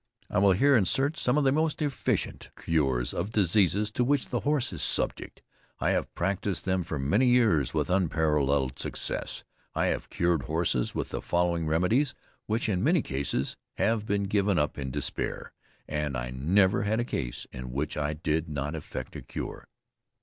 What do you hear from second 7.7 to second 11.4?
with unparalleled success. I have cured horses with the